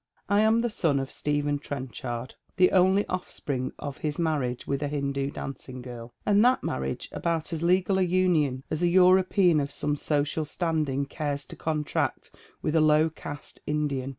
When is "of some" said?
9.59-9.95